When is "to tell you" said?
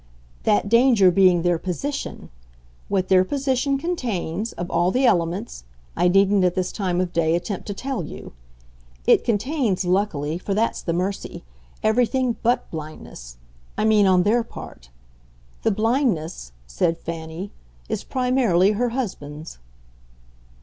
7.67-8.33